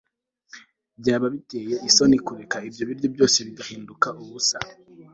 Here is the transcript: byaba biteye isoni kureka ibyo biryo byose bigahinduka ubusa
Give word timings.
byaba 0.99 1.27
biteye 1.33 1.75
isoni 1.87 2.17
kureka 2.25 2.57
ibyo 2.67 2.83
biryo 2.89 3.07
byose 3.15 3.37
bigahinduka 3.47 4.07
ubusa 4.21 4.57